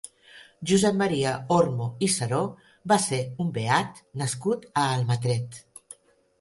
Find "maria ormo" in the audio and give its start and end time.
1.01-1.89